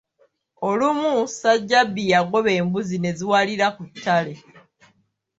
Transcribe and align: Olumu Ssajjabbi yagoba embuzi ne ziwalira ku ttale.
Olumu 0.67 1.09
Ssajjabbi 1.29 2.03
yagoba 2.13 2.51
embuzi 2.59 2.97
ne 2.99 3.11
ziwalira 3.17 3.67
ku 3.75 3.83
ttale. 3.91 4.33